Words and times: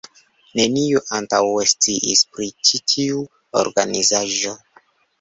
Neniu 0.59 1.01
antaŭe 1.17 1.67
sciis 1.73 2.25
pri 2.33 2.51
ĉi 2.71 2.83
tiu 2.95 3.23
organizaĵo. 3.65 4.61